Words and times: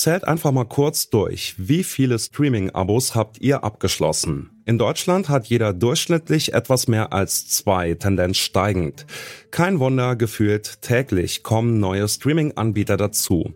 Zählt 0.00 0.26
einfach 0.26 0.50
mal 0.50 0.64
kurz 0.64 1.10
durch. 1.10 1.56
Wie 1.58 1.84
viele 1.84 2.18
Streaming-Abos 2.18 3.14
habt 3.14 3.38
ihr 3.42 3.64
abgeschlossen? 3.64 4.62
In 4.64 4.78
Deutschland 4.78 5.28
hat 5.28 5.48
jeder 5.48 5.74
durchschnittlich 5.74 6.54
etwas 6.54 6.88
mehr 6.88 7.12
als 7.12 7.48
zwei, 7.48 7.92
Tendenz 7.92 8.38
steigend. 8.38 9.04
Kein 9.50 9.78
Wunder, 9.78 10.16
gefühlt 10.16 10.80
täglich 10.80 11.42
kommen 11.42 11.80
neue 11.80 12.08
Streaming-Anbieter 12.08 12.96
dazu. 12.96 13.52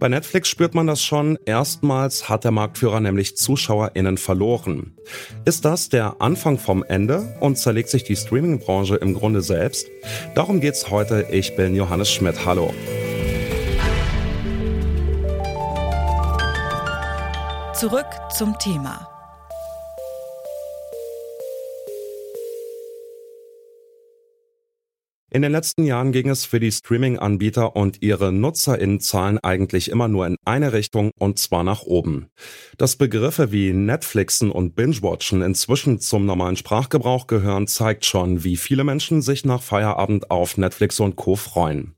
Bei 0.00 0.08
Netflix 0.08 0.48
spürt 0.48 0.74
man 0.74 0.88
das 0.88 1.00
schon. 1.00 1.38
Erstmals 1.46 2.28
hat 2.28 2.42
der 2.42 2.50
Marktführer 2.50 2.98
nämlich 2.98 3.36
ZuschauerInnen 3.36 4.18
verloren. 4.18 4.96
Ist 5.44 5.64
das 5.64 5.90
der 5.90 6.20
Anfang 6.20 6.58
vom 6.58 6.82
Ende 6.82 7.36
und 7.38 7.56
zerlegt 7.56 7.88
sich 7.88 8.02
die 8.02 8.16
Streaming-Branche 8.16 8.96
im 8.96 9.14
Grunde 9.14 9.42
selbst? 9.42 9.86
Darum 10.34 10.60
geht's 10.60 10.90
heute. 10.90 11.28
Ich 11.30 11.54
bin 11.54 11.76
Johannes 11.76 12.10
Schmidt. 12.10 12.44
Hallo. 12.44 12.74
Zurück 17.74 18.06
zum 18.30 18.56
Thema. 18.60 19.08
In 25.28 25.42
den 25.42 25.50
letzten 25.50 25.82
Jahren 25.82 26.12
ging 26.12 26.28
es 26.30 26.44
für 26.44 26.60
die 26.60 26.70
Streaming-Anbieter 26.70 27.74
und 27.74 28.00
ihre 28.00 28.30
NutzerInnenzahlen 28.30 29.40
eigentlich 29.42 29.90
immer 29.90 30.06
nur 30.06 30.24
in 30.28 30.36
eine 30.44 30.72
Richtung 30.72 31.10
und 31.18 31.40
zwar 31.40 31.64
nach 31.64 31.82
oben. 31.82 32.28
Dass 32.78 32.94
Begriffe 32.94 33.50
wie 33.50 33.72
Netflixen 33.72 34.52
und 34.52 34.76
Binge-Watchen 34.76 35.42
inzwischen 35.42 35.98
zum 35.98 36.26
normalen 36.26 36.56
Sprachgebrauch 36.56 37.26
gehören, 37.26 37.66
zeigt 37.66 38.04
schon, 38.04 38.44
wie 38.44 38.56
viele 38.56 38.84
Menschen 38.84 39.20
sich 39.20 39.44
nach 39.44 39.60
Feierabend 39.60 40.30
auf 40.30 40.56
Netflix 40.58 41.00
und 41.00 41.16
Co. 41.16 41.34
freuen. 41.34 41.96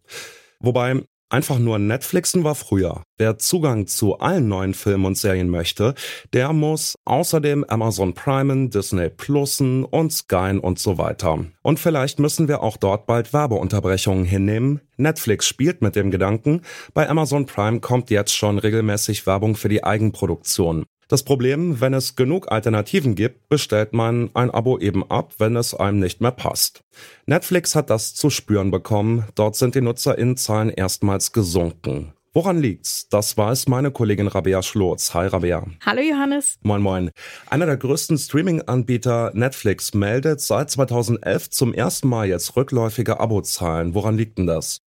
Wobei 0.58 1.02
Einfach 1.28 1.58
nur 1.58 1.80
Netflixen 1.80 2.44
war 2.44 2.54
früher. 2.54 3.02
Wer 3.18 3.36
Zugang 3.36 3.88
zu 3.88 4.18
allen 4.20 4.46
neuen 4.46 4.74
Filmen 4.74 5.06
und 5.06 5.18
Serien 5.18 5.48
möchte, 5.48 5.94
der 6.32 6.52
muss 6.52 6.94
außerdem 7.04 7.64
Amazon 7.64 8.14
Primen, 8.14 8.70
Disney 8.70 9.10
Plusen 9.10 9.84
und 9.84 10.12
Sky 10.12 10.56
und 10.62 10.78
so 10.78 10.98
weiter. 10.98 11.44
Und 11.62 11.80
vielleicht 11.80 12.20
müssen 12.20 12.46
wir 12.46 12.62
auch 12.62 12.76
dort 12.76 13.06
bald 13.06 13.32
Werbeunterbrechungen 13.32 14.24
hinnehmen. 14.24 14.82
Netflix 14.98 15.48
spielt 15.48 15.82
mit 15.82 15.96
dem 15.96 16.12
Gedanken, 16.12 16.62
bei 16.94 17.08
Amazon 17.08 17.44
Prime 17.44 17.80
kommt 17.80 18.10
jetzt 18.10 18.36
schon 18.36 18.58
regelmäßig 18.58 19.26
Werbung 19.26 19.56
für 19.56 19.68
die 19.68 19.82
Eigenproduktion. 19.82 20.84
Das 21.08 21.22
Problem, 21.22 21.80
wenn 21.80 21.94
es 21.94 22.16
genug 22.16 22.50
Alternativen 22.50 23.14
gibt, 23.14 23.48
bestellt 23.48 23.92
man 23.92 24.28
ein 24.34 24.50
Abo 24.50 24.76
eben 24.78 25.08
ab, 25.08 25.34
wenn 25.38 25.54
es 25.54 25.72
einem 25.72 26.00
nicht 26.00 26.20
mehr 26.20 26.32
passt. 26.32 26.82
Netflix 27.26 27.76
hat 27.76 27.90
das 27.90 28.14
zu 28.14 28.28
spüren 28.28 28.72
bekommen, 28.72 29.24
dort 29.36 29.54
sind 29.54 29.76
die 29.76 29.82
Nutzerinnenzahlen 29.82 30.68
erstmals 30.70 31.30
gesunken. 31.30 32.12
Woran 32.34 32.60
liegt's? 32.60 33.08
Das 33.08 33.38
weiß 33.38 33.68
meine 33.68 33.92
Kollegin 33.92 34.26
Rabea 34.26 34.62
Schlotz. 34.62 35.14
Hi 35.14 35.28
Rabea. 35.28 35.64
Hallo 35.86 36.02
Johannes. 36.02 36.58
Moin 36.62 36.82
moin. 36.82 37.10
Einer 37.48 37.66
der 37.66 37.78
größten 37.78 38.18
Streaming-Anbieter 38.18 39.30
Netflix 39.32 39.94
meldet 39.94 40.40
seit 40.40 40.70
2011 40.70 41.50
zum 41.50 41.72
ersten 41.72 42.08
Mal 42.08 42.26
jetzt 42.26 42.54
rückläufige 42.56 43.20
Abozahlen. 43.20 43.94
Woran 43.94 44.18
liegt 44.18 44.36
denn 44.36 44.46
das? 44.46 44.82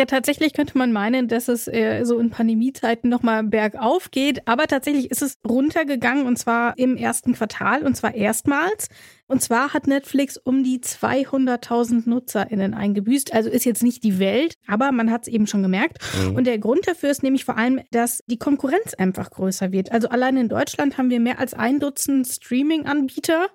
Ja, 0.00 0.06
tatsächlich 0.06 0.54
könnte 0.54 0.78
man 0.78 0.92
meinen, 0.92 1.28
dass 1.28 1.48
es 1.48 1.68
äh, 1.68 2.04
so 2.04 2.18
in 2.18 2.30
Pandemiezeiten 2.30 3.10
nochmal 3.10 3.44
bergauf 3.44 4.10
geht, 4.10 4.48
aber 4.48 4.66
tatsächlich 4.66 5.10
ist 5.10 5.20
es 5.20 5.34
runtergegangen 5.46 6.24
und 6.24 6.38
zwar 6.38 6.78
im 6.78 6.96
ersten 6.96 7.34
Quartal 7.34 7.84
und 7.84 7.94
zwar 7.96 8.14
erstmals. 8.14 8.88
Und 9.30 9.40
zwar 9.40 9.72
hat 9.72 9.86
Netflix 9.86 10.36
um 10.36 10.64
die 10.64 10.80
200.000 10.80 12.08
NutzerInnen 12.08 12.74
eingebüßt. 12.74 13.32
Also 13.32 13.48
ist 13.48 13.64
jetzt 13.64 13.84
nicht 13.84 14.02
die 14.02 14.18
Welt, 14.18 14.54
aber 14.66 14.90
man 14.90 15.12
hat 15.12 15.22
es 15.22 15.28
eben 15.28 15.46
schon 15.46 15.62
gemerkt. 15.62 15.98
Mhm. 16.18 16.34
Und 16.34 16.48
der 16.48 16.58
Grund 16.58 16.88
dafür 16.88 17.10
ist 17.10 17.22
nämlich 17.22 17.44
vor 17.44 17.56
allem, 17.56 17.80
dass 17.92 18.24
die 18.26 18.38
Konkurrenz 18.38 18.94
einfach 18.94 19.30
größer 19.30 19.70
wird. 19.70 19.92
Also 19.92 20.08
allein 20.08 20.36
in 20.36 20.48
Deutschland 20.48 20.98
haben 20.98 21.10
wir 21.10 21.20
mehr 21.20 21.38
als 21.38 21.54
ein 21.54 21.78
Dutzend 21.78 22.26
Streaming-Anbieter. 22.26 23.46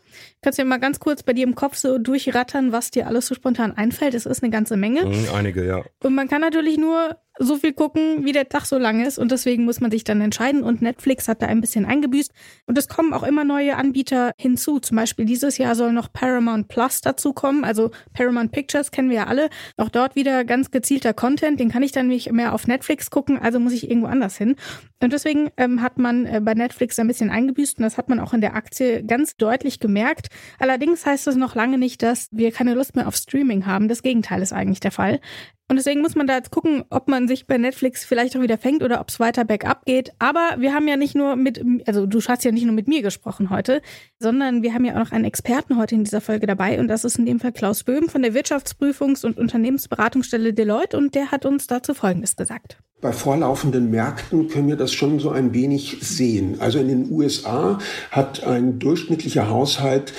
Kannst 0.41 0.59
du 0.59 0.61
ja 0.61 0.65
mal 0.65 0.77
ganz 0.77 1.01
kurz 1.01 1.23
bei 1.23 1.33
dir 1.33 1.45
im 1.45 1.55
Kopf 1.55 1.75
so 1.75 1.97
durchrattern, 1.97 2.71
was 2.71 2.89
dir 2.91 3.07
alles 3.07 3.27
so 3.27 3.35
spontan 3.35 3.73
einfällt. 3.73 4.13
Es 4.13 4.25
ist 4.25 4.43
eine 4.43 4.51
ganze 4.51 4.77
Menge. 4.77 5.05
Mhm, 5.05 5.27
einige, 5.35 5.67
ja. 5.67 5.83
Und 6.01 6.15
man 6.15 6.29
kann 6.29 6.34
natürlich 6.39 6.77
nur 6.77 7.17
so 7.37 7.57
viel 7.57 7.73
gucken, 7.73 8.23
wie 8.23 8.31
der 8.31 8.47
Tag 8.47 8.65
so 8.65 8.77
lang 8.77 9.05
ist. 9.05 9.17
Und 9.19 9.31
deswegen 9.31 9.65
muss 9.65 9.81
man 9.81 9.91
sich 9.91 10.03
dann 10.03 10.21
entscheiden. 10.21 10.63
Und 10.63 10.81
Netflix 10.81 11.27
hat 11.27 11.41
da 11.41 11.47
ein 11.47 11.61
bisschen 11.61 11.85
eingebüßt. 11.85 12.31
Und 12.65 12.77
es 12.77 12.87
kommen 12.87 13.13
auch 13.13 13.23
immer 13.23 13.43
neue 13.43 13.75
Anbieter 13.75 14.31
hinzu. 14.37 14.79
Zum 14.79 14.95
Beispiel 14.95 15.25
dieses 15.25 15.57
Jahr 15.57 15.75
soll 15.75 15.91
noch 15.91 16.11
Paramount 16.11 16.67
Plus 16.69 17.01
dazu 17.01 17.33
kommen. 17.33 17.65
Also 17.65 17.91
Paramount 18.13 18.51
Pictures 18.51 18.91
kennen 18.91 19.09
wir 19.09 19.17
ja 19.17 19.27
alle. 19.27 19.49
Auch 19.77 19.89
dort 19.89 20.15
wieder 20.15 20.45
ganz 20.45 20.71
gezielter 20.71 21.13
Content. 21.13 21.59
Den 21.59 21.69
kann 21.69 21.83
ich 21.83 21.91
dann 21.91 22.07
nicht 22.07 22.31
mehr 22.31 22.53
auf 22.53 22.67
Netflix 22.67 23.09
gucken. 23.09 23.37
Also 23.37 23.59
muss 23.59 23.73
ich 23.73 23.89
irgendwo 23.89 24.07
anders 24.07 24.37
hin. 24.37 24.55
Und 25.01 25.11
deswegen 25.11 25.49
ähm, 25.57 25.81
hat 25.81 25.97
man 25.97 26.25
äh, 26.25 26.41
bei 26.41 26.53
Netflix 26.53 26.97
ein 26.99 27.07
bisschen 27.07 27.29
eingebüßt. 27.29 27.77
Und 27.77 27.83
das 27.83 27.97
hat 27.97 28.07
man 28.07 28.19
auch 28.21 28.33
in 28.33 28.41
der 28.41 28.55
Aktie 28.55 29.03
ganz 29.03 29.35
deutlich 29.35 29.79
gemerkt. 29.79 30.27
Allerdings 30.57 31.05
heißt 31.05 31.27
das 31.27 31.35
noch 31.35 31.53
lange 31.53 31.77
nicht, 31.77 32.01
dass 32.01 32.29
wir 32.31 32.51
keine 32.53 32.75
Lust 32.75 32.95
mehr 32.95 33.07
auf 33.07 33.15
Streaming 33.15 33.65
haben. 33.65 33.89
Das 33.89 34.03
Gegenteil 34.03 34.41
ist 34.41 34.53
eigentlich 34.53 34.79
der 34.79 34.91
Fall. 34.91 35.19
Und 35.67 35.77
deswegen 35.77 36.01
muss 36.01 36.15
man 36.15 36.27
da 36.27 36.35
jetzt 36.35 36.51
gucken, 36.51 36.83
ob 36.91 37.07
man 37.07 37.27
sich 37.27 37.47
bei 37.47 37.57
Netflix 37.57 38.05
vielleicht 38.05 38.37
auch 38.37 38.41
wieder 38.41 38.59
fängt 38.59 38.83
oder 38.83 39.01
ob 39.01 39.09
es 39.09 39.19
weiter 39.19 39.45
bergab 39.45 39.85
geht. 39.85 40.11
Aber 40.19 40.57
wir 40.59 40.73
haben 40.75 40.87
ja 40.87 40.95
nicht 40.95 41.15
nur 41.15 41.35
mit, 41.35 41.63
also 41.87 42.05
du 42.05 42.21
hast 42.21 42.43
ja 42.43 42.51
nicht 42.51 42.65
nur 42.65 42.75
mit 42.75 42.87
mir 42.87 43.01
gesprochen 43.01 43.49
heute, 43.49 43.81
sondern 44.19 44.61
wir 44.61 44.75
haben 44.75 44.85
ja 44.85 44.93
auch 44.93 45.05
noch 45.05 45.11
einen 45.11 45.25
Experten 45.25 45.77
heute 45.77 45.95
in 45.95 46.03
dieser 46.03 46.21
Folge 46.21 46.45
dabei. 46.45 46.79
Und 46.79 46.87
das 46.87 47.03
ist 47.03 47.17
in 47.17 47.25
dem 47.25 47.39
Fall 47.39 47.51
Klaus 47.51 47.83
Böhm 47.83 48.09
von 48.09 48.21
der 48.21 48.33
Wirtschaftsprüfungs- 48.35 49.25
und 49.25 49.39
Unternehmensberatungsstelle 49.39 50.53
Deloitte. 50.53 50.97
Und 50.97 51.15
der 51.15 51.31
hat 51.31 51.45
uns 51.45 51.65
dazu 51.65 51.95
Folgendes 51.95 52.35
gesagt. 52.35 52.77
Bei 53.01 53.11
vorlaufenden 53.11 53.91
Märkten 53.91 54.47
können 54.47 54.67
wir 54.67 54.77
das 54.77 54.93
schon 54.93 55.19
so 55.19 55.29
ein 55.29 55.53
wenig 55.53 55.97
sehen. 56.01 56.57
Also 56.59 56.79
in 56.79 56.87
den 56.87 57.11
USA 57.11 57.77
hat 58.09 58.43
ein 58.43 58.79
durchschnittlicher 58.79 59.49
Haushalt 59.49 60.13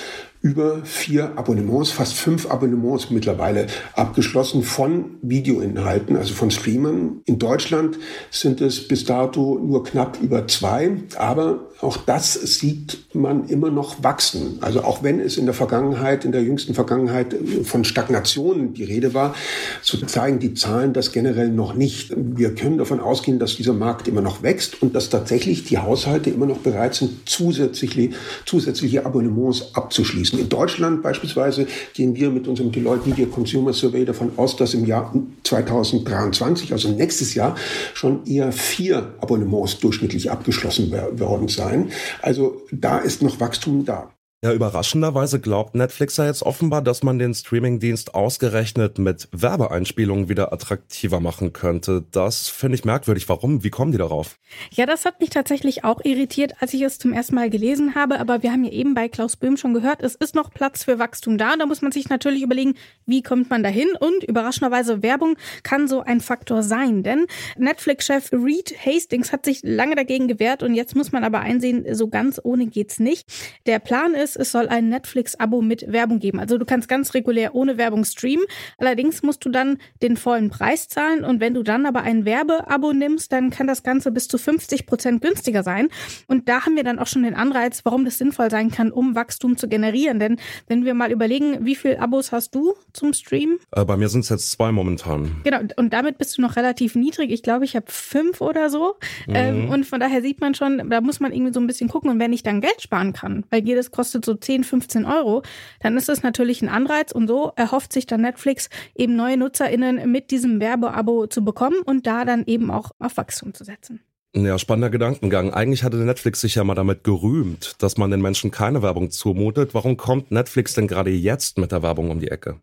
über 0.47 0.85
vier 0.85 1.37
Abonnements, 1.37 1.91
fast 1.91 2.13
fünf 2.13 2.49
Abonnements 2.49 3.09
mittlerweile 3.09 3.67
abgeschlossen 3.93 4.63
von 4.63 5.17
Videoinhalten, 5.21 6.15
also 6.15 6.33
von 6.33 6.51
Streamern. 6.51 7.21
In 7.25 7.37
Deutschland 7.37 7.97
sind 8.31 8.61
es 8.61 8.87
bis 8.87 9.03
dato 9.03 9.59
nur 9.61 9.83
knapp 9.83 10.19
über 10.21 10.47
zwei, 10.47 10.91
aber 11.17 11.67
auch 11.81 11.97
das 11.97 12.33
sieht 12.33 13.13
man 13.13 13.47
immer 13.49 13.69
noch 13.69 14.03
wachsen. 14.03 14.57
Also 14.61 14.83
auch 14.83 15.03
wenn 15.03 15.19
es 15.19 15.37
in 15.37 15.45
der 15.45 15.53
Vergangenheit, 15.53 16.25
in 16.25 16.31
der 16.31 16.41
jüngsten 16.41 16.73
Vergangenheit 16.73 17.35
von 17.63 17.83
Stagnation 17.83 18.73
die 18.73 18.83
Rede 18.83 19.13
war, 19.13 19.35
so 19.81 19.97
zeigen 19.97 20.39
die 20.39 20.53
Zahlen 20.53 20.93
das 20.93 21.11
generell 21.11 21.49
noch 21.49 21.73
nicht. 21.73 22.13
Wir 22.15 22.55
können 22.55 22.77
davon 22.77 22.99
ausgehen, 22.99 23.37
dass 23.37 23.57
dieser 23.57 23.73
Markt 23.73 24.07
immer 24.07 24.21
noch 24.21 24.43
wächst 24.43 24.81
und 24.81 24.95
dass 24.95 25.09
tatsächlich 25.09 25.65
die 25.65 25.77
Haushalte 25.77 26.29
immer 26.29 26.45
noch 26.45 26.59
bereit 26.59 26.95
sind, 26.95 27.27
zusätzliche, 27.29 28.11
zusätzliche 28.45 29.05
Abonnements 29.05 29.75
abzuschließen. 29.75 30.36
In 30.37 30.49
Deutschland 30.49 31.01
beispielsweise 31.03 31.67
gehen 31.93 32.15
wir 32.15 32.29
mit 32.29 32.47
unserem 32.47 32.71
Deloitte 32.71 33.09
Media 33.09 33.25
Consumer 33.25 33.73
Survey 33.73 34.05
davon 34.05 34.31
aus, 34.37 34.55
dass 34.55 34.73
im 34.73 34.85
Jahr 34.85 35.13
2023, 35.43 36.71
also 36.71 36.89
nächstes 36.89 37.33
Jahr, 37.33 37.55
schon 37.93 38.25
eher 38.25 38.51
vier 38.51 39.13
Abonnements 39.19 39.79
durchschnittlich 39.79 40.31
abgeschlossen 40.31 40.91
worden 40.91 41.47
sein. 41.47 41.91
Also 42.21 42.61
da 42.71 42.97
ist 42.99 43.21
noch 43.21 43.39
Wachstum 43.39 43.85
da. 43.85 44.11
Ja, 44.43 44.53
überraschenderweise 44.53 45.39
glaubt 45.39 45.73
Netflix 45.73 46.17
ja 46.17 46.27
jetzt 46.27 46.43
offenbar, 46.43 46.83
dass 46.83 47.01
man 47.01 47.17
den 47.17 47.33
Streamingdienst 47.33 48.13
ausgerechnet 48.13 48.99
mit 48.99 49.27
Werbeeinspielungen 49.31 50.29
wieder 50.29 50.53
attraktiver 50.53 51.19
machen 51.19 51.53
könnte. 51.53 52.05
Das 52.11 52.47
finde 52.47 52.75
ich 52.75 52.85
merkwürdig. 52.85 53.27
Warum? 53.29 53.63
Wie 53.63 53.71
kommen 53.71 53.91
die 53.91 53.97
darauf? 53.97 54.37
Ja, 54.69 54.85
das 54.85 55.05
hat 55.05 55.19
mich 55.21 55.31
tatsächlich 55.31 55.83
auch 55.83 56.05
irritiert, 56.05 56.53
als 56.59 56.75
ich 56.75 56.83
es 56.83 56.99
zum 56.99 57.13
ersten 57.13 57.33
Mal 57.33 57.49
gelesen 57.49 57.95
habe. 57.95 58.19
Aber 58.19 58.43
wir 58.43 58.51
haben 58.51 58.63
ja 58.63 58.69
eben 58.69 58.93
bei 58.93 59.09
Klaus 59.09 59.37
Böhm 59.37 59.57
schon 59.57 59.73
gehört, 59.73 60.03
es 60.03 60.13
ist 60.13 60.35
noch 60.35 60.51
Platz 60.51 60.83
für 60.83 60.99
Wachstum 60.99 61.39
da. 61.39 61.55
Da 61.57 61.65
muss 61.65 61.81
man 61.81 61.91
sich 61.91 62.07
natürlich 62.09 62.43
überlegen, 62.43 62.75
wie 63.07 63.23
kommt 63.23 63.49
man 63.49 63.63
dahin? 63.63 63.87
Und 63.99 64.23
überraschenderweise 64.23 65.01
Werbung 65.01 65.35
kann 65.63 65.87
so 65.87 66.01
ein 66.01 66.21
Faktor 66.21 66.61
sein. 66.61 67.01
Denn 67.01 67.25
Netflix-Chef 67.57 68.31
Reed 68.33 68.75
Hastings 68.85 69.31
hat 69.31 69.45
sich 69.45 69.61
lange 69.63 69.95
dagegen 69.95 70.27
gewehrt 70.27 70.61
und 70.61 70.75
jetzt 70.75 70.95
muss 70.95 71.11
man 71.11 71.23
aber 71.23 71.39
einsehen, 71.39 71.87
so 71.95 72.07
ganz 72.07 72.39
ohne 72.43 72.67
geht's 72.67 72.99
nicht. 72.99 73.25
Der 73.65 73.79
Plan 73.79 74.13
ist, 74.13 74.26
es 74.35 74.51
soll 74.51 74.67
ein 74.67 74.89
Netflix-Abo 74.89 75.61
mit 75.61 75.91
Werbung 75.91 76.19
geben. 76.19 76.39
Also 76.39 76.57
du 76.57 76.65
kannst 76.65 76.87
ganz 76.87 77.13
regulär 77.13 77.55
ohne 77.55 77.77
Werbung 77.77 78.03
streamen. 78.03 78.45
Allerdings 78.77 79.23
musst 79.23 79.45
du 79.45 79.49
dann 79.49 79.77
den 80.01 80.17
vollen 80.17 80.49
Preis 80.49 80.87
zahlen. 80.87 81.23
Und 81.23 81.39
wenn 81.39 81.53
du 81.53 81.63
dann 81.63 81.85
aber 81.85 82.01
ein 82.01 82.25
Werbeabo 82.25 82.93
nimmst, 82.93 83.31
dann 83.31 83.49
kann 83.49 83.67
das 83.67 83.83
Ganze 83.83 84.11
bis 84.11 84.27
zu 84.27 84.37
50 84.37 84.85
Prozent 84.85 85.21
günstiger 85.21 85.63
sein. 85.63 85.89
Und 86.27 86.49
da 86.49 86.65
haben 86.65 86.75
wir 86.75 86.83
dann 86.83 86.99
auch 86.99 87.07
schon 87.07 87.23
den 87.23 87.35
Anreiz, 87.35 87.85
warum 87.85 88.05
das 88.05 88.17
sinnvoll 88.17 88.49
sein 88.51 88.71
kann, 88.71 88.91
um 88.91 89.15
Wachstum 89.15 89.57
zu 89.57 89.67
generieren. 89.67 90.19
Denn 90.19 90.37
wenn 90.67 90.85
wir 90.85 90.93
mal 90.93 91.11
überlegen, 91.11 91.65
wie 91.65 91.75
viele 91.75 91.99
Abos 91.99 92.31
hast 92.31 92.55
du 92.55 92.73
zum 92.93 93.13
Stream? 93.13 93.59
Äh, 93.71 93.85
bei 93.85 93.97
mir 93.97 94.09
sind 94.09 94.21
es 94.21 94.29
jetzt 94.29 94.51
zwei 94.51 94.71
momentan. 94.71 95.41
Genau, 95.43 95.59
und 95.77 95.93
damit 95.93 96.17
bist 96.17 96.37
du 96.37 96.41
noch 96.41 96.55
relativ 96.55 96.95
niedrig. 96.95 97.31
Ich 97.31 97.43
glaube, 97.43 97.65
ich 97.65 97.75
habe 97.75 97.85
fünf 97.87 98.41
oder 98.41 98.69
so. 98.69 98.95
Mhm. 99.27 99.35
Ähm, 99.35 99.69
und 99.69 99.85
von 99.85 99.99
daher 99.99 100.21
sieht 100.21 100.41
man 100.41 100.55
schon, 100.55 100.89
da 100.89 101.01
muss 101.01 101.19
man 101.19 101.31
irgendwie 101.31 101.53
so 101.53 101.59
ein 101.59 101.67
bisschen 101.67 101.89
gucken. 101.89 102.09
Und 102.09 102.19
wenn 102.19 102.33
ich 102.33 102.43
dann 102.43 102.61
Geld 102.61 102.81
sparen 102.81 103.13
kann, 103.13 103.45
weil 103.49 103.63
jedes 103.63 103.91
kostet 103.91 104.16
kostet 104.17 104.25
so 104.25 104.33
10, 104.33 104.63
15 104.63 105.05
Euro, 105.05 105.43
dann 105.81 105.97
ist 105.97 106.09
es 106.09 106.23
natürlich 106.23 106.61
ein 106.61 106.69
Anreiz 106.69 107.11
und 107.11 107.27
so 107.27 107.51
erhofft 107.55 107.93
sich 107.93 108.05
dann 108.05 108.21
Netflix 108.21 108.69
eben 108.95 109.15
neue 109.15 109.37
NutzerInnen 109.37 110.11
mit 110.11 110.31
diesem 110.31 110.59
Werbeabo 110.59 111.27
zu 111.27 111.43
bekommen 111.43 111.77
und 111.85 112.07
da 112.07 112.25
dann 112.25 112.43
eben 112.45 112.71
auch 112.71 112.91
auf 112.99 113.17
Wachstum 113.17 113.53
zu 113.53 113.63
setzen. 113.63 114.01
Ja, 114.35 114.59
spannender 114.59 114.89
Gedankengang. 114.89 115.53
Eigentlich 115.53 115.83
hatte 115.83 115.97
Netflix 115.97 116.41
sich 116.41 116.55
ja 116.55 116.63
mal 116.63 116.75
damit 116.75 117.03
gerühmt, 117.03 117.75
dass 117.79 117.97
man 117.97 118.11
den 118.11 118.21
Menschen 118.21 118.51
keine 118.51 118.81
Werbung 118.83 119.09
zumutet. 119.09 119.73
Warum 119.73 119.97
kommt 119.97 120.31
Netflix 120.31 120.73
denn 120.73 120.87
gerade 120.87 121.09
jetzt 121.09 121.57
mit 121.57 121.71
der 121.71 121.81
Werbung 121.81 122.11
um 122.11 122.19
die 122.19 122.27
Ecke? 122.27 122.59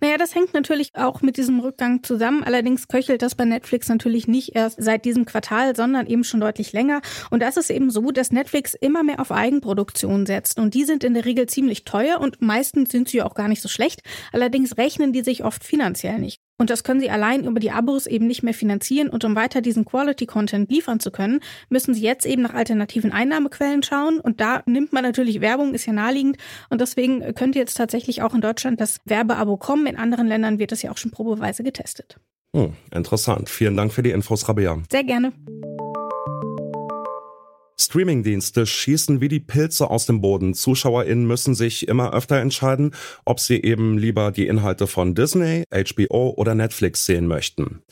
Naja, 0.00 0.16
das 0.18 0.34
hängt 0.34 0.54
natürlich 0.54 0.94
auch 0.94 1.22
mit 1.22 1.36
diesem 1.36 1.60
Rückgang 1.60 2.02
zusammen. 2.02 2.44
Allerdings 2.44 2.88
köchelt 2.88 3.22
das 3.22 3.34
bei 3.34 3.44
Netflix 3.44 3.88
natürlich 3.88 4.28
nicht 4.28 4.54
erst 4.54 4.82
seit 4.82 5.04
diesem 5.04 5.24
Quartal, 5.24 5.74
sondern 5.74 6.06
eben 6.06 6.24
schon 6.24 6.40
deutlich 6.40 6.72
länger. 6.72 7.00
Und 7.30 7.42
das 7.42 7.56
ist 7.56 7.70
eben 7.70 7.90
so, 7.90 8.10
dass 8.10 8.32
Netflix 8.32 8.74
immer 8.74 9.02
mehr 9.02 9.20
auf 9.20 9.32
Eigenproduktion 9.32 10.26
setzt. 10.26 10.58
Und 10.58 10.74
die 10.74 10.84
sind 10.84 11.04
in 11.04 11.14
der 11.14 11.24
Regel 11.24 11.46
ziemlich 11.46 11.84
teuer 11.84 12.20
und 12.20 12.40
meistens 12.40 12.90
sind 12.90 13.08
sie 13.08 13.22
auch 13.22 13.34
gar 13.34 13.48
nicht 13.48 13.62
so 13.62 13.68
schlecht. 13.68 14.02
Allerdings 14.32 14.76
rechnen 14.76 15.12
die 15.12 15.22
sich 15.22 15.44
oft 15.44 15.64
finanziell 15.64 16.18
nicht. 16.18 16.45
Und 16.58 16.70
das 16.70 16.84
können 16.84 17.00
sie 17.00 17.10
allein 17.10 17.44
über 17.44 17.60
die 17.60 17.70
Abos 17.70 18.06
eben 18.06 18.26
nicht 18.26 18.42
mehr 18.42 18.54
finanzieren. 18.54 19.08
Und 19.08 19.24
um 19.24 19.36
weiter 19.36 19.60
diesen 19.60 19.84
Quality-Content 19.84 20.70
liefern 20.70 21.00
zu 21.00 21.10
können, 21.10 21.40
müssen 21.68 21.94
sie 21.94 22.02
jetzt 22.02 22.24
eben 22.26 22.42
nach 22.42 22.54
alternativen 22.54 23.12
Einnahmequellen 23.12 23.82
schauen. 23.82 24.20
Und 24.20 24.40
da 24.40 24.62
nimmt 24.66 24.92
man 24.92 25.02
natürlich 25.02 25.40
Werbung, 25.40 25.74
ist 25.74 25.86
ja 25.86 25.92
naheliegend. 25.92 26.38
Und 26.70 26.80
deswegen 26.80 27.34
könnte 27.34 27.58
jetzt 27.58 27.76
tatsächlich 27.76 28.22
auch 28.22 28.34
in 28.34 28.40
Deutschland 28.40 28.80
das 28.80 29.00
Werbeabo 29.04 29.56
kommen. 29.56 29.86
In 29.86 29.96
anderen 29.96 30.26
Ländern 30.26 30.58
wird 30.58 30.72
das 30.72 30.82
ja 30.82 30.90
auch 30.90 30.98
schon 30.98 31.10
probeweise 31.10 31.62
getestet. 31.62 32.18
Hm, 32.54 32.72
interessant. 32.90 33.50
Vielen 33.50 33.76
Dank 33.76 33.92
für 33.92 34.02
die 34.02 34.10
Infos, 34.10 34.48
Rabea. 34.48 34.78
Sehr 34.90 35.04
gerne. 35.04 35.32
Streamingdienste 37.78 38.64
schießen 38.64 39.20
wie 39.20 39.28
die 39.28 39.40
Pilze 39.40 39.90
aus 39.90 40.06
dem 40.06 40.20
Boden. 40.20 40.54
ZuschauerInnen 40.54 41.26
müssen 41.26 41.54
sich 41.54 41.88
immer 41.88 42.14
öfter 42.14 42.36
entscheiden, 42.36 42.94
ob 43.24 43.38
sie 43.38 43.62
eben 43.62 43.98
lieber 43.98 44.32
die 44.32 44.46
Inhalte 44.46 44.86
von 44.86 45.14
Disney, 45.14 45.64
HBO 45.70 46.34
oder 46.36 46.54
Netflix 46.54 47.04
sehen 47.04 47.26
möchten. 47.26 47.82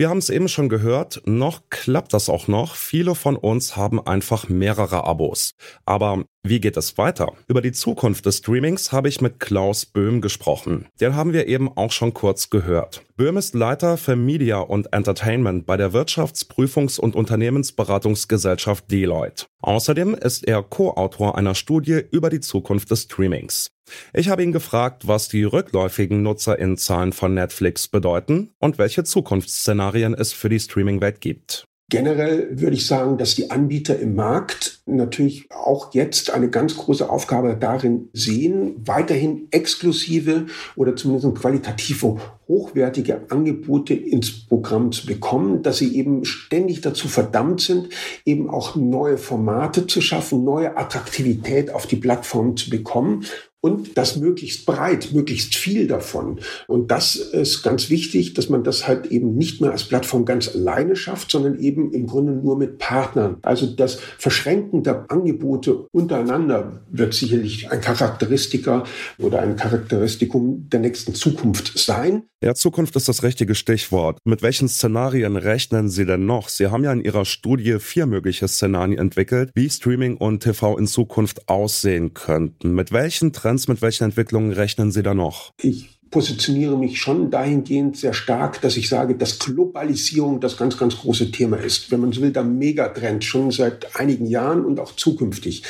Wir 0.00 0.10
haben 0.10 0.18
es 0.18 0.30
eben 0.30 0.46
schon 0.46 0.68
gehört, 0.68 1.22
noch 1.24 1.70
klappt 1.70 2.14
das 2.14 2.28
auch 2.28 2.46
noch. 2.46 2.76
Viele 2.76 3.16
von 3.16 3.34
uns 3.34 3.76
haben 3.76 3.98
einfach 3.98 4.48
mehrere 4.48 5.02
Abos. 5.02 5.56
Aber 5.86 6.22
wie 6.44 6.60
geht 6.60 6.76
es 6.76 6.96
weiter? 6.98 7.32
Über 7.48 7.62
die 7.62 7.72
Zukunft 7.72 8.24
des 8.24 8.36
Streamings 8.36 8.92
habe 8.92 9.08
ich 9.08 9.20
mit 9.20 9.40
Klaus 9.40 9.86
Böhm 9.86 10.20
gesprochen. 10.20 10.86
Den 11.00 11.16
haben 11.16 11.32
wir 11.32 11.48
eben 11.48 11.68
auch 11.76 11.90
schon 11.90 12.14
kurz 12.14 12.48
gehört. 12.48 13.02
Böhm 13.16 13.38
ist 13.38 13.56
Leiter 13.56 13.96
für 13.96 14.14
Media 14.14 14.60
und 14.60 14.92
Entertainment 14.92 15.66
bei 15.66 15.76
der 15.76 15.92
Wirtschaftsprüfungs- 15.92 17.00
und 17.00 17.16
Unternehmensberatungsgesellschaft 17.16 18.88
Deloitte. 18.92 19.46
Außerdem 19.62 20.14
ist 20.14 20.46
er 20.46 20.62
Co-Autor 20.62 21.36
einer 21.36 21.56
Studie 21.56 22.00
über 22.12 22.30
die 22.30 22.38
Zukunft 22.38 22.92
des 22.92 23.02
Streamings. 23.02 23.72
Ich 24.12 24.28
habe 24.28 24.42
ihn 24.42 24.52
gefragt, 24.52 25.06
was 25.06 25.28
die 25.28 25.44
rückläufigen 25.44 26.22
Nutzerinnenzahlen 26.22 27.12
von 27.12 27.34
Netflix 27.34 27.88
bedeuten 27.88 28.50
und 28.58 28.78
welche 28.78 29.04
Zukunftsszenarien 29.04 30.14
es 30.14 30.32
für 30.32 30.48
die 30.48 30.60
Streamingwelt 30.60 31.20
gibt. 31.20 31.68
Generell 31.90 32.48
würde 32.50 32.76
ich 32.76 32.86
sagen, 32.86 33.16
dass 33.16 33.34
die 33.34 33.50
Anbieter 33.50 33.98
im 33.98 34.14
Markt 34.14 34.82
natürlich 34.84 35.50
auch 35.50 35.94
jetzt 35.94 36.30
eine 36.30 36.50
ganz 36.50 36.76
große 36.76 37.08
Aufgabe 37.08 37.56
darin 37.58 38.10
sehen, 38.12 38.74
weiterhin 38.84 39.48
exklusive 39.52 40.46
oder 40.76 40.96
zumindest 40.96 41.34
qualitative 41.36 42.18
hochwertige 42.46 43.22
Angebote 43.30 43.94
ins 43.94 44.46
Programm 44.46 44.92
zu 44.92 45.06
bekommen, 45.06 45.62
dass 45.62 45.78
sie 45.78 45.96
eben 45.96 46.26
ständig 46.26 46.82
dazu 46.82 47.08
verdammt 47.08 47.62
sind, 47.62 47.88
eben 48.26 48.50
auch 48.50 48.76
neue 48.76 49.16
Formate 49.16 49.86
zu 49.86 50.02
schaffen, 50.02 50.44
neue 50.44 50.76
Attraktivität 50.76 51.70
auf 51.70 51.86
die 51.86 51.96
Plattform 51.96 52.54
zu 52.58 52.68
bekommen 52.68 53.24
und 53.60 53.96
das 53.98 54.16
möglichst 54.16 54.66
breit, 54.66 55.10
möglichst 55.12 55.54
viel 55.54 55.86
davon. 55.86 56.40
Und 56.66 56.90
das 56.90 57.16
ist 57.16 57.62
ganz 57.62 57.90
wichtig, 57.90 58.34
dass 58.34 58.48
man 58.48 58.62
das 58.62 58.86
halt 58.86 59.06
eben 59.06 59.36
nicht 59.36 59.60
mehr 59.60 59.72
als 59.72 59.84
Plattform 59.84 60.24
ganz 60.24 60.54
alleine 60.54 60.94
schafft, 60.96 61.30
sondern 61.30 61.58
eben 61.58 61.92
im 61.92 62.06
Grunde 62.06 62.32
nur 62.32 62.56
mit 62.56 62.78
Partnern. 62.78 63.38
Also 63.42 63.66
das 63.66 63.98
Verschränken 64.18 64.82
der 64.82 65.06
Angebote 65.10 65.86
untereinander 65.92 66.82
wird 66.90 67.14
sicherlich 67.14 67.70
ein 67.70 67.80
Charakteristiker 67.80 68.84
oder 69.18 69.40
ein 69.40 69.56
Charakteristikum 69.56 70.68
der 70.70 70.80
nächsten 70.80 71.14
Zukunft 71.14 71.78
sein. 71.78 72.22
Ja, 72.40 72.54
Zukunft 72.54 72.94
ist 72.94 73.08
das 73.08 73.24
richtige 73.24 73.56
Stichwort. 73.56 74.20
Mit 74.24 74.42
welchen 74.42 74.68
Szenarien 74.68 75.36
rechnen 75.36 75.88
Sie 75.88 76.06
denn 76.06 76.24
noch? 76.24 76.48
Sie 76.48 76.68
haben 76.68 76.84
ja 76.84 76.92
in 76.92 77.00
Ihrer 77.00 77.24
Studie 77.24 77.80
vier 77.80 78.06
mögliche 78.06 78.46
Szenarien 78.46 78.96
entwickelt, 78.96 79.50
wie 79.54 79.68
Streaming 79.68 80.16
und 80.16 80.44
TV 80.44 80.78
in 80.78 80.86
Zukunft 80.86 81.48
aussehen 81.48 82.14
könnten. 82.14 82.76
Mit 82.76 82.92
welchen 82.92 83.32
Trends, 83.32 83.47
mit 83.68 83.82
welchen 83.82 84.04
Entwicklungen 84.04 84.52
rechnen 84.52 84.92
Sie 84.92 85.02
da 85.02 85.14
noch? 85.14 85.52
Ich 85.60 85.98
positioniere 86.10 86.76
mich 86.76 86.98
schon 86.98 87.30
dahingehend 87.30 87.96
sehr 87.96 88.14
stark, 88.14 88.60
dass 88.60 88.76
ich 88.76 88.88
sage, 88.88 89.14
dass 89.14 89.38
Globalisierung 89.38 90.40
das 90.40 90.56
ganz, 90.56 90.78
ganz 90.78 90.96
große 90.96 91.30
Thema 91.30 91.58
ist. 91.58 91.90
Wenn 91.90 92.00
man 92.00 92.12
so 92.12 92.22
will, 92.22 92.32
der 92.32 92.44
Megatrend 92.44 93.24
schon 93.24 93.50
seit 93.50 93.96
einigen 93.96 94.26
Jahren 94.26 94.64
und 94.64 94.80
auch 94.80 94.96
zukünftig. 94.96 95.62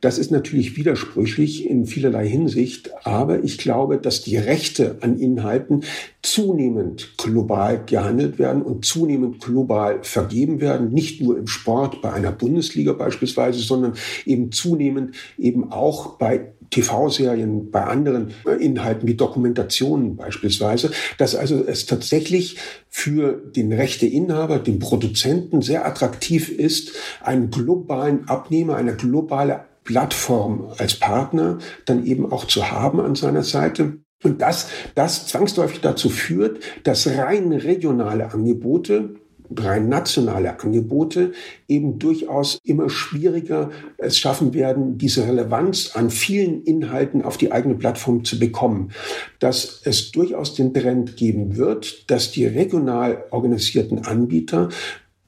Das 0.00 0.18
ist 0.18 0.30
natürlich 0.30 0.76
widersprüchlich 0.76 1.68
in 1.68 1.84
vielerlei 1.84 2.28
Hinsicht, 2.28 2.90
aber 3.04 3.42
ich 3.42 3.58
glaube, 3.58 3.98
dass 3.98 4.22
die 4.22 4.36
Rechte 4.36 4.98
an 5.00 5.18
Inhalten 5.18 5.82
zunehmend 6.22 7.18
global 7.18 7.84
gehandelt 7.84 8.38
werden 8.38 8.62
und 8.62 8.84
zunehmend 8.84 9.40
global 9.40 9.98
vergeben 10.02 10.60
werden, 10.60 10.92
nicht 10.92 11.20
nur 11.20 11.36
im 11.36 11.48
Sport 11.48 12.00
bei 12.00 12.12
einer 12.12 12.30
Bundesliga 12.30 12.92
beispielsweise, 12.92 13.58
sondern 13.58 13.94
eben 14.24 14.52
zunehmend 14.52 15.16
eben 15.36 15.72
auch 15.72 16.16
bei 16.16 16.52
TV-Serien, 16.70 17.70
bei 17.70 17.84
anderen 17.84 18.34
Inhalten 18.58 19.08
wie 19.08 19.14
Dokumentationen 19.14 20.16
beispielsweise, 20.16 20.90
dass 21.18 21.34
also 21.34 21.64
es 21.66 21.86
tatsächlich 21.86 22.58
für 22.88 23.32
den 23.34 23.72
Rechteinhaber, 23.72 24.58
den 24.58 24.78
Produzenten 24.78 25.62
sehr 25.62 25.86
attraktiv 25.86 26.48
ist, 26.48 26.92
einen 27.22 27.50
globalen 27.50 28.28
Abnehmer, 28.28 28.76
eine 28.76 28.94
globale 28.94 29.64
Plattform 29.84 30.70
als 30.76 30.96
Partner 30.96 31.58
dann 31.86 32.04
eben 32.04 32.30
auch 32.30 32.44
zu 32.44 32.70
haben 32.70 33.00
an 33.00 33.14
seiner 33.14 33.42
Seite. 33.42 33.98
Und 34.22 34.42
das, 34.42 34.68
das 34.94 35.28
zwangsläufig 35.28 35.80
dazu 35.80 36.10
führt, 36.10 36.60
dass 36.82 37.06
rein 37.06 37.52
regionale 37.52 38.32
Angebote 38.32 39.14
rein 39.56 39.88
nationale 39.88 40.60
Angebote 40.60 41.32
eben 41.66 41.98
durchaus 41.98 42.60
immer 42.64 42.90
schwieriger 42.90 43.70
es 43.96 44.18
schaffen 44.18 44.54
werden, 44.54 44.98
diese 44.98 45.26
Relevanz 45.26 45.92
an 45.94 46.10
vielen 46.10 46.62
Inhalten 46.64 47.22
auf 47.22 47.36
die 47.36 47.52
eigene 47.52 47.74
Plattform 47.74 48.24
zu 48.24 48.38
bekommen. 48.38 48.90
Dass 49.38 49.80
es 49.84 50.12
durchaus 50.12 50.54
den 50.54 50.74
Trend 50.74 51.16
geben 51.16 51.56
wird, 51.56 52.10
dass 52.10 52.32
die 52.32 52.46
regional 52.46 53.24
organisierten 53.30 54.04
Anbieter 54.04 54.68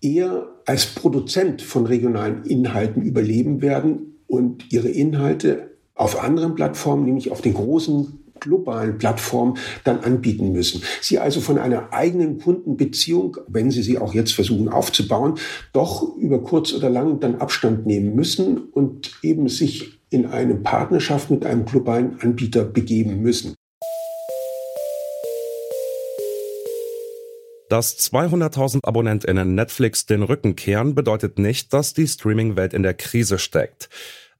eher 0.00 0.48
als 0.66 0.86
Produzent 0.86 1.62
von 1.62 1.86
regionalen 1.86 2.44
Inhalten 2.44 3.02
überleben 3.02 3.62
werden 3.62 4.20
und 4.26 4.72
ihre 4.72 4.88
Inhalte 4.88 5.70
auf 5.94 6.22
anderen 6.22 6.54
Plattformen, 6.54 7.04
nämlich 7.04 7.30
auf 7.30 7.42
den 7.42 7.54
großen 7.54 8.19
globalen 8.40 8.98
Plattformen 8.98 9.58
dann 9.84 10.00
anbieten 10.00 10.52
müssen. 10.52 10.82
Sie 11.00 11.18
also 11.18 11.40
von 11.40 11.58
einer 11.58 11.92
eigenen 11.92 12.38
Kundenbeziehung, 12.38 13.36
wenn 13.48 13.70
sie 13.70 13.82
sie 13.82 13.98
auch 13.98 14.14
jetzt 14.14 14.32
versuchen 14.32 14.68
aufzubauen, 14.68 15.34
doch 15.72 16.16
über 16.16 16.42
kurz 16.42 16.72
oder 16.72 16.90
lang 16.90 17.20
dann 17.20 17.36
Abstand 17.36 17.86
nehmen 17.86 18.14
müssen 18.14 18.58
und 18.58 19.12
eben 19.22 19.48
sich 19.48 20.00
in 20.10 20.26
eine 20.26 20.56
Partnerschaft 20.56 21.30
mit 21.30 21.46
einem 21.46 21.64
globalen 21.64 22.20
Anbieter 22.20 22.64
begeben 22.64 23.22
müssen. 23.22 23.54
Dass 27.70 27.96
200.000 27.98 28.80
AbonnentInnen 28.82 29.54
Netflix 29.54 30.04
den 30.04 30.24
Rücken 30.24 30.56
kehren, 30.56 30.96
bedeutet 30.96 31.38
nicht, 31.38 31.72
dass 31.72 31.94
die 31.94 32.08
Streaming-Welt 32.08 32.74
in 32.74 32.82
der 32.82 32.94
Krise 32.94 33.38
steckt. 33.38 33.88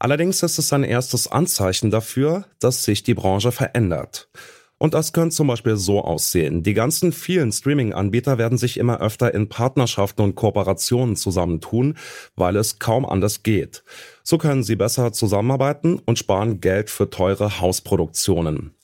Allerdings 0.03 0.43
ist 0.43 0.59
es 0.59 0.73
ein 0.73 0.83
erstes 0.83 1.31
Anzeichen 1.31 1.91
dafür, 1.91 2.47
dass 2.59 2.85
sich 2.85 3.03
die 3.03 3.13
Branche 3.13 3.53
verändert. 3.53 4.31
Und 4.79 4.95
das 4.95 5.13
könnte 5.13 5.37
zum 5.37 5.49
Beispiel 5.49 5.77
so 5.77 6.01
aussehen. 6.03 6.63
Die 6.63 6.73
ganzen 6.73 7.13
vielen 7.13 7.53
Streaming-Anbieter 7.53 8.39
werden 8.39 8.57
sich 8.57 8.79
immer 8.79 9.03
öfter 9.03 9.35
in 9.35 9.51
Partnerschaften 9.51 10.23
und 10.23 10.37
Kooperationen 10.37 11.17
zusammentun, 11.17 11.99
weil 12.35 12.57
es 12.57 12.79
kaum 12.79 13.05
anders 13.05 13.43
geht. 13.43 13.85
So 14.23 14.39
können 14.39 14.63
sie 14.63 14.77
besser 14.77 15.13
zusammenarbeiten 15.13 15.99
und 15.99 16.19
sparen 16.19 16.63
Geld 16.63 16.89
für 16.89 17.11
teure 17.11 17.61
Hausproduktionen. 17.61 18.75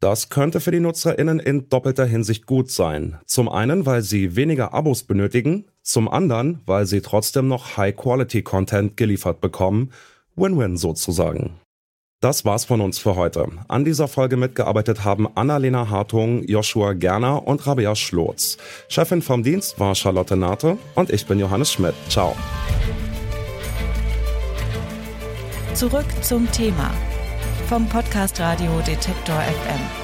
Das 0.00 0.28
könnte 0.28 0.58
für 0.58 0.72
die 0.72 0.80
NutzerInnen 0.80 1.38
in 1.38 1.68
doppelter 1.68 2.04
Hinsicht 2.04 2.46
gut 2.46 2.72
sein. 2.72 3.20
Zum 3.26 3.48
einen, 3.48 3.86
weil 3.86 4.02
sie 4.02 4.34
weniger 4.34 4.74
Abos 4.74 5.04
benötigen, 5.04 5.66
zum 5.82 6.08
anderen, 6.08 6.62
weil 6.66 6.86
sie 6.86 7.00
trotzdem 7.00 7.46
noch 7.46 7.76
High-Quality-Content 7.76 8.96
geliefert 8.96 9.40
bekommen 9.40 9.92
Win-win 10.36 10.76
sozusagen. 10.76 11.60
Das 12.20 12.44
war's 12.44 12.64
von 12.64 12.80
uns 12.80 12.98
für 12.98 13.16
heute. 13.16 13.46
An 13.68 13.84
dieser 13.84 14.08
Folge 14.08 14.36
mitgearbeitet 14.36 15.04
haben 15.04 15.28
Annalena 15.36 15.90
Hartung, 15.90 16.42
Joshua 16.44 16.94
Gerner 16.94 17.46
und 17.46 17.66
Rabea 17.66 17.94
Schlotz. 17.94 18.56
Chefin 18.88 19.20
vom 19.20 19.42
Dienst 19.42 19.78
war 19.78 19.94
Charlotte 19.94 20.34
Nate 20.34 20.78
und 20.94 21.10
ich 21.10 21.26
bin 21.26 21.38
Johannes 21.38 21.72
Schmidt. 21.72 21.94
Ciao. 22.08 22.34
Zurück 25.74 26.06
zum 26.22 26.50
Thema 26.50 26.90
vom 27.68 27.86
Podcast 27.88 28.40
Radio 28.40 28.80
Detektor 28.86 29.36
FM. 29.36 30.03